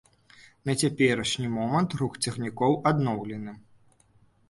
На 0.69 0.75
цяперашні 0.83 1.47
момант 1.59 1.95
рух 2.01 2.19
цягнікоў 2.27 2.81
адноўлены. 2.93 3.51